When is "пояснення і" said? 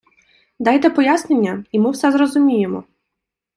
0.89-1.79